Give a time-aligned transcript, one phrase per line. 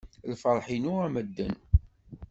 [0.31, 1.55] Lferḥ-inu a medden.